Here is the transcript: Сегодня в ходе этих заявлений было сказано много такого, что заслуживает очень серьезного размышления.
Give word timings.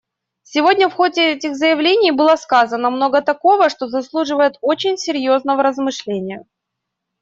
Сегодня 0.41 0.89
в 0.89 0.93
ходе 0.93 1.31
этих 1.33 1.55
заявлений 1.55 2.09
было 2.09 2.35
сказано 2.35 2.89
много 2.89 3.21
такого, 3.21 3.69
что 3.69 3.87
заслуживает 3.87 4.55
очень 4.61 4.97
серьезного 4.97 5.61
размышления. 5.61 6.43